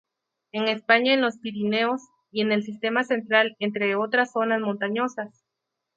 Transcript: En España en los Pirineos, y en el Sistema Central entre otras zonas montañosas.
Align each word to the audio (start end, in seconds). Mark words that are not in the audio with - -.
En 0.51 0.67
España 0.67 1.13
en 1.13 1.21
los 1.21 1.37
Pirineos, 1.37 2.01
y 2.31 2.41
en 2.41 2.51
el 2.51 2.63
Sistema 2.63 3.03
Central 3.03 3.55
entre 3.59 3.95
otras 3.95 4.31
zonas 4.31 4.59
montañosas. 4.59 5.45